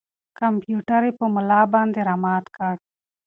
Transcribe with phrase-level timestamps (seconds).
[0.39, 2.73] کمپیوټر یې په ملا باندې را مات کړ.